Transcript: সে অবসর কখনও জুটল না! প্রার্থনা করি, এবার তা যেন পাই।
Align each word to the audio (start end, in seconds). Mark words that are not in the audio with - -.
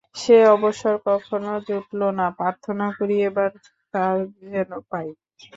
সে 0.15 0.35
অবসর 0.53 0.95
কখনও 1.07 1.55
জুটল 1.67 2.01
না! 2.17 2.27
প্রার্থনা 2.39 2.85
করি, 2.97 3.15
এবার 3.29 3.49
তা 3.93 4.03
যেন 4.45 4.71
পাই। 4.89 5.07